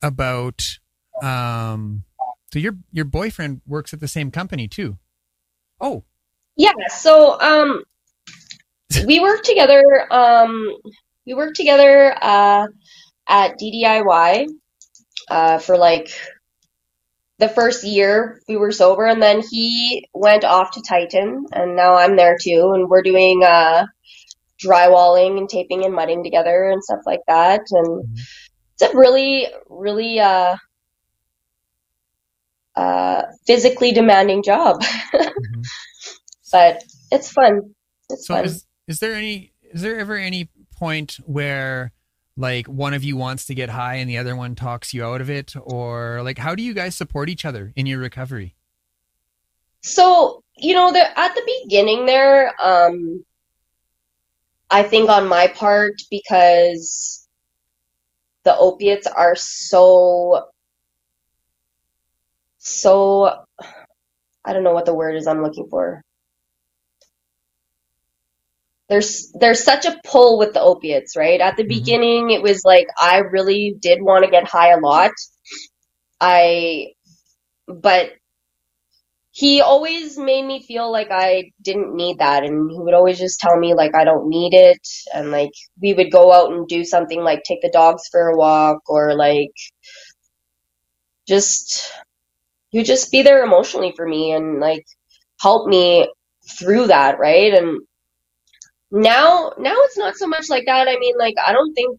[0.00, 0.78] about.
[1.22, 2.04] Um,
[2.52, 4.98] so your your boyfriend works at the same company too.
[5.80, 6.04] Oh,
[6.56, 7.84] Yeah, so um
[9.06, 10.74] we worked together um
[11.26, 12.66] we worked together uh
[13.28, 14.46] at DDIY
[15.28, 16.08] uh for like
[17.38, 21.94] the first year we were sober and then he went off to Titan and now
[21.94, 23.86] I'm there too and we're doing uh
[24.62, 28.20] drywalling and taping and mudding together and stuff like that and Mhm.
[28.74, 30.56] it's a really really uh
[32.76, 34.80] uh physically demanding job
[35.14, 35.64] Mhm.
[36.52, 37.74] but it's fun
[38.08, 40.48] it's so fun is is there any is there ever any
[40.82, 41.92] point where
[42.36, 45.20] like one of you wants to get high and the other one talks you out
[45.20, 48.56] of it, or like how do you guys support each other in your recovery?
[49.82, 53.24] So, you know, the, at the beginning there, um,
[54.70, 57.28] I think on my part, because
[58.42, 60.48] the opiates are so,
[62.58, 63.44] so,
[64.44, 66.02] I don't know what the word is I'm looking for.
[68.92, 71.40] There's, there's such a pull with the opiates, right?
[71.40, 71.68] At the Mhm.
[71.68, 75.12] beginning, it was like I really did want to get high a lot.
[76.20, 76.92] I,
[77.68, 78.12] but
[79.32, 83.40] he always made me feel like I didn't need that and he would always just
[83.40, 84.80] tell me like I don't need it
[85.14, 88.36] and like we would go out and do something like take the dogs for a
[88.36, 89.52] walk or like
[91.28, 91.92] just
[92.70, 94.84] he would just be there emotionally for me and like
[95.40, 96.12] help me
[96.58, 97.54] through that, right?
[97.54, 97.80] And
[98.92, 100.86] now now it's not so much like that.
[100.86, 101.98] I mean like I don't think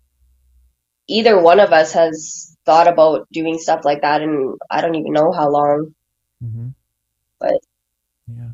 [1.08, 5.12] either one of us has thought about doing stuff like that and I don't even
[5.12, 5.94] know how long.
[6.42, 6.70] Mm-hmm.
[7.40, 7.60] But-
[8.28, 8.50] yeah.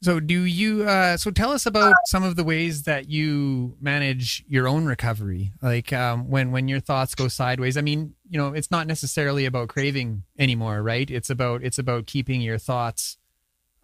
[0.00, 0.84] So do you?
[0.84, 5.50] Uh, so tell us about some of the ways that you manage your own recovery.
[5.60, 7.76] Like um, when when your thoughts go sideways.
[7.76, 11.10] I mean, you know, it's not necessarily about craving anymore, right?
[11.10, 13.18] It's about it's about keeping your thoughts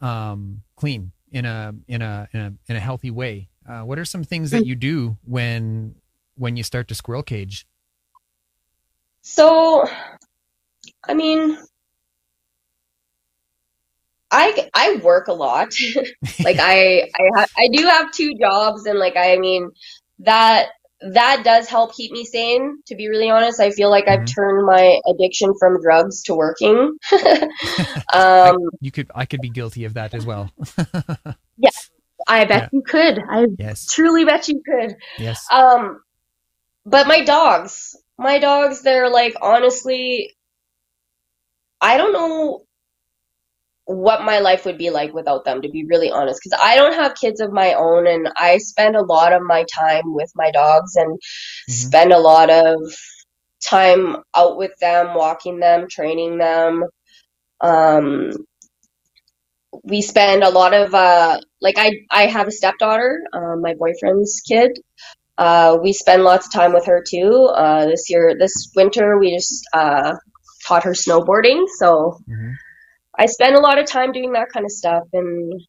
[0.01, 3.49] um, clean in a in a in a in a healthy way.
[3.69, 5.97] Uh, what are some things that you do when
[6.37, 7.67] when you start to squirrel cage?
[9.23, 9.85] So,
[11.07, 11.59] I mean,
[14.31, 15.75] I I work a lot.
[16.45, 19.71] like I I ha- I do have two jobs, and like I mean
[20.21, 20.69] that
[21.01, 22.79] that does help keep me sane.
[22.87, 24.35] To be really honest, I feel like I've Mhm.
[24.35, 26.97] turned my addiction from drugs to working.
[28.13, 30.51] um, You could I could be guilty of that as well.
[31.57, 31.71] Yeah,
[32.27, 32.69] I bet yeah.
[32.73, 33.19] you could.
[33.31, 33.87] I yes.
[33.87, 34.97] truly bet you could.
[35.19, 35.47] Yes.
[35.53, 36.03] Um,
[36.85, 40.35] but my dogs, my dogs, they're like honestly,
[41.81, 42.65] I don't know
[43.87, 46.41] what my life would be like without them, to be really honest.
[46.43, 49.65] Because I don't have kids of my own, and I spend a lot of my
[49.75, 51.19] time with my dogs and
[51.69, 52.77] spend a lot of
[53.65, 56.85] time out with them, walking them, training them.
[57.61, 58.33] Um,
[59.83, 64.41] we spend a lot of uh, like I I have a stepdaughter, uh, my boyfriend's
[64.49, 64.73] kid.
[65.37, 67.51] Uh, we spend lots of time with her too.
[67.55, 70.15] Uh, this year, this winter, we just uh,
[70.67, 71.65] taught her snowboarding.
[71.79, 72.55] So Mhm.
[73.19, 75.61] I spend a lot of time doing that kind of stuff and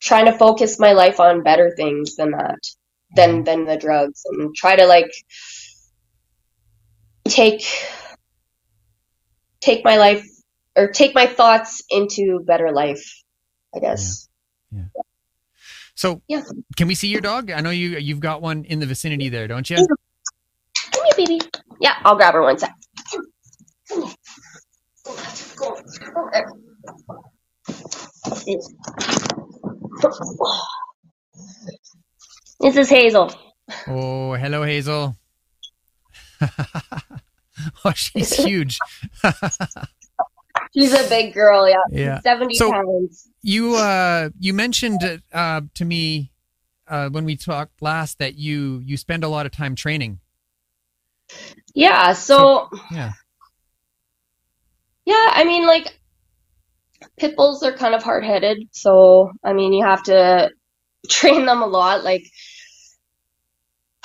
[0.00, 2.58] trying to focus my life on better things than that.
[3.14, 3.44] than mm-hmm.
[3.44, 5.10] than the drugs and try to like
[7.28, 7.62] take
[9.60, 10.24] take my life
[10.76, 13.04] or take my thoughts into better life
[13.74, 14.28] i guess
[14.72, 14.84] Yeah.
[15.94, 16.42] So, Yeah.
[16.76, 17.50] can we see your dog?
[17.50, 19.86] I know you you've got one in the vicinity there, don't you?
[20.92, 21.40] come here baby
[21.80, 22.74] yeah i'll grab her one sec
[23.88, 24.14] Come here.
[32.60, 33.32] This is Hazel.
[33.86, 35.16] Oh, hello, Hazel.
[37.84, 38.78] oh, she's huge.
[40.74, 41.76] She's a big girl, yeah.
[41.90, 42.20] Yeah.
[42.20, 43.28] 70 So- pounds.
[43.42, 46.32] You uh you mentioned uh to me
[46.88, 50.18] uh when we talked last that you you spend a lot of time training.
[51.74, 53.12] Yeah, so Yeah.
[55.06, 55.98] Yeah, I mean like
[57.16, 60.50] pit bulls are kind of hard-headed, so I mean you have to
[61.08, 62.24] train them a lot like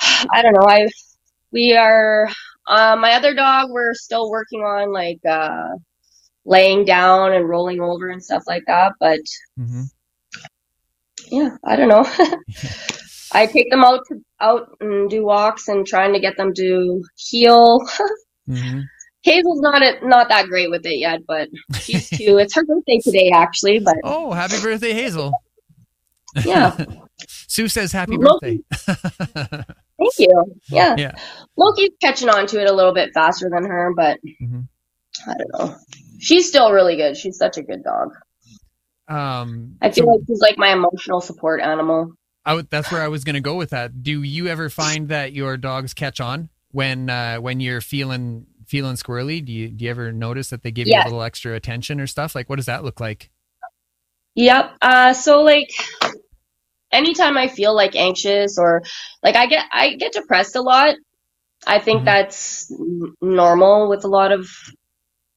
[0.00, 0.88] I don't know, I
[1.52, 2.28] we are
[2.68, 5.76] uh, my other dog we're still working on like uh
[6.44, 9.20] laying down and rolling over and stuff like that, but
[9.58, 9.82] mm-hmm.
[11.30, 12.04] yeah, I don't know.
[13.34, 17.02] I take them out to, out and do walks and trying to get them to
[17.16, 17.78] heel.
[18.46, 18.80] hmm
[19.22, 21.48] Hazel's not a, not that great with it yet, but
[21.80, 22.38] she's two.
[22.38, 23.78] It's her birthday today, actually.
[23.80, 25.32] But Oh, happy birthday, Hazel.
[26.44, 26.76] yeah,
[27.28, 28.58] Sue says happy birthday.
[28.86, 30.54] thank you.
[30.70, 31.12] Yeah, Yeah.
[31.56, 34.66] Loki's catching on to it a little bit faster than her, but Mhm.
[35.26, 35.76] I don't know.
[36.18, 37.16] She's still really good.
[37.16, 38.08] She's such a good dog.
[39.08, 42.12] Um I feel so like she's like my emotional support animal.
[42.44, 44.02] I would, that's where I was going to go with that.
[44.02, 48.96] Do you ever find that your dogs catch on when uh when you're feeling feeling
[48.96, 49.44] squirrely?
[49.44, 52.06] Do you do you ever notice that they give you a little extra attention or
[52.06, 52.34] stuff?
[52.34, 53.30] Like what does that look like?
[54.34, 54.72] Yep.
[54.80, 55.68] Uh, so like
[56.90, 58.82] anytime I feel like anxious or
[59.22, 60.96] like I get I get depressed a lot.
[61.66, 62.04] I think Mhm.
[62.06, 62.72] that's
[63.20, 64.48] normal with a lot of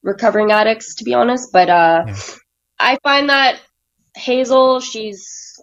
[0.01, 1.51] recovering addicts, to be honest.
[1.51, 2.15] But uh, Yeah.
[2.79, 3.59] I find that
[4.15, 5.59] Hazel, she's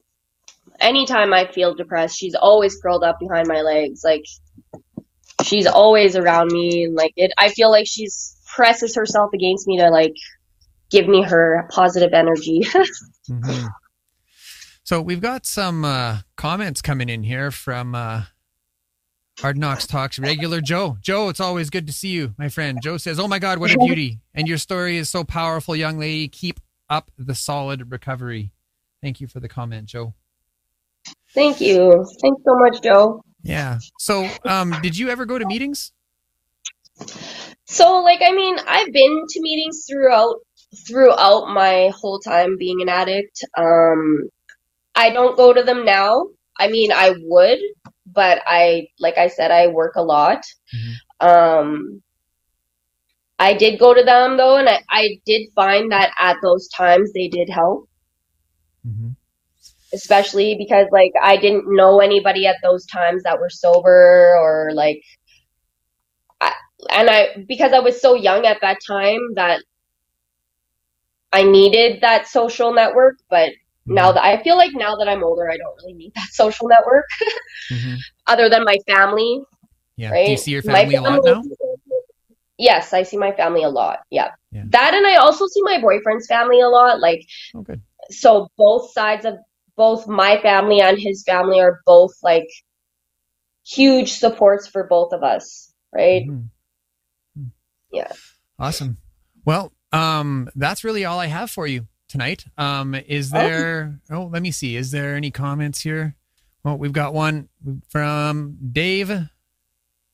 [0.79, 4.03] anytime I feel depressed, she's always curled up behind my legs.
[4.05, 4.25] Like
[5.43, 7.32] she's always around me, and like it.
[7.38, 10.14] I feel like she's presses herself against me to like
[10.90, 12.62] give me her positive energy.
[13.30, 13.68] Mhm.
[14.82, 18.24] So we've got some uh, comments coming in here from uh,
[19.38, 20.99] Hard Knocks Talks regular Joe.
[21.01, 22.80] Joe, it's always good to see you, my friend.
[22.82, 24.18] Joe says, "Oh my God, what a beauty!
[24.34, 26.26] And your story is so powerful, young lady.
[26.26, 26.59] Keep
[26.90, 28.51] up the solid recovery."
[29.01, 30.14] Thank you for the comment, Joe.
[31.32, 32.05] Thank you.
[32.20, 33.22] Thanks so much, Joe.
[33.43, 33.78] Yeah.
[33.99, 35.93] So, um, did you ever go to meetings?
[37.64, 40.36] So, like, I mean, I've been to meetings throughout
[40.86, 43.45] throughout my whole time being an addict.
[43.57, 44.28] Um,
[44.95, 46.28] I don't go to them now.
[46.59, 47.59] I mean, I would,
[48.07, 50.45] but I, like I said, I work a lot.
[51.20, 52.03] Um,
[53.38, 57.12] I did go to them though, and I, I did find that at those times
[57.12, 57.88] they did help.
[58.86, 59.11] Mm-hmm.
[59.93, 65.03] Especially because like I didn't know anybody at those times that were sober or like
[66.40, 66.53] I,
[66.90, 69.62] and I because I was so young at that time that
[71.32, 73.51] I needed that social network but
[73.86, 76.68] now that I feel like now that I'm older I don't really need that social
[76.68, 77.07] network
[77.68, 77.95] hmm
[78.26, 79.40] other than my family
[79.97, 80.11] Yeah.
[80.12, 81.43] right Do you see your My family a lot now?
[82.59, 84.30] yes I see my family a lot yeah.
[84.53, 84.64] Yeah.
[84.68, 87.20] that and I also see my boyfriend's family a lot like
[87.55, 87.80] Oh, good.
[88.11, 89.34] so both sides of
[89.77, 92.49] both my family and his family are both like
[93.64, 96.49] huge supports for both of us right Mhm.
[97.37, 97.45] Hmm.
[97.93, 98.12] Yeah.
[98.59, 98.99] Awesome.
[99.45, 102.45] Well, um, that's really all I have for you tonight.
[102.57, 103.39] Um, is Oh.
[103.39, 104.01] there?
[104.11, 104.77] Oh, let me see.
[104.77, 106.14] Is there any comments here?
[106.64, 107.49] Well, we've got one
[107.89, 109.11] from Dave.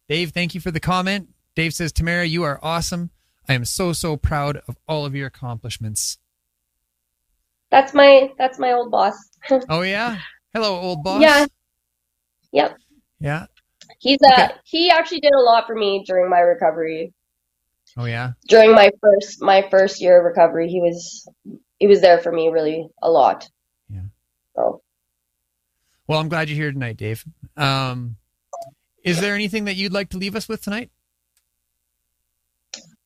[0.08, 1.28] Dave, thank you for the comment.
[1.54, 3.10] Dave says, Tamara, you are awesome.
[3.48, 6.18] I am so so proud of all of your accomplishments.
[7.70, 9.14] That's my that's my old boss
[9.68, 10.18] Oh yeah.
[10.54, 11.20] Hello, old boss.
[11.22, 11.46] Yeah.
[12.52, 12.76] Yep.
[13.20, 13.46] Yeah.
[13.98, 14.54] he's uh Okay.
[14.64, 17.12] he actually did a lot for me during my recovery
[17.96, 18.32] Oh yeah.
[18.48, 21.28] during my first my first year of recovery he was
[21.78, 23.48] he was there for me really a lot
[23.90, 24.02] Yeah.
[24.56, 24.82] so
[26.06, 27.24] Well, I'm glad you're here tonight, Dave.
[27.56, 28.16] Um,
[29.04, 30.90] is there anything that you'd like to leave us with tonight?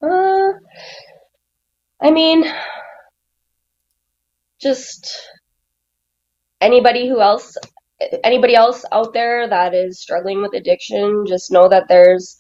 [0.00, 0.52] Uh,
[2.00, 2.44] I mean,
[4.62, 5.10] just
[6.60, 7.56] anybody who else,
[8.24, 12.36] anybody else out there that is struggling with addiction, just know that there's,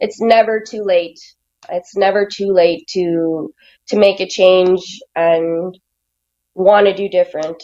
[0.00, 1.18] it's never too late.
[1.68, 3.52] It's never too late to
[3.88, 5.76] to make a change and
[6.54, 7.62] want to do different.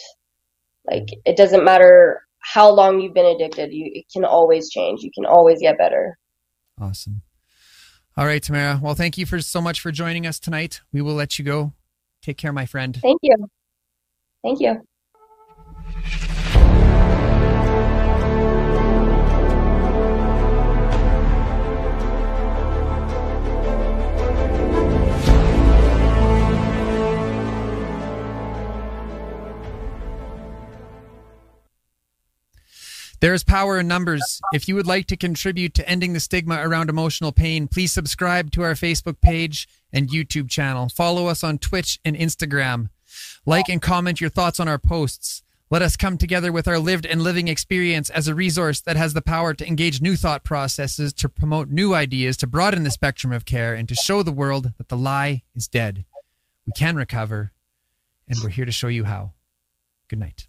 [0.90, 3.72] Like it doesn't matter how long you've been addicted.
[3.72, 5.02] You it can always change.
[5.02, 6.18] You can always get better.
[6.80, 7.22] Awesome.
[8.16, 8.80] All right, Tamara.
[8.82, 10.80] Well, thank you for so much for joining us tonight.
[10.92, 11.72] We will let you go.
[12.22, 12.98] Take care, my friend.
[13.00, 13.36] Thank you.
[14.42, 14.82] Thank you.
[33.20, 34.40] There is power in numbers.
[34.52, 38.50] If you would like to contribute to ending the stigma around emotional pain, please subscribe
[38.50, 40.88] to our Facebook page and YouTube channel.
[40.88, 42.88] Follow us on Twitch and Instagram.
[43.44, 45.42] Like and comment your thoughts on our posts.
[45.70, 49.14] Let us come together with our lived and living experience as a resource that has
[49.14, 53.32] the power to engage new thought processes, to promote new ideas, to broaden the spectrum
[53.32, 56.04] of care, and to show the world that the lie is dead.
[56.66, 57.52] We can recover,
[58.28, 59.32] and we're here to show you how.
[60.08, 60.46] Good night.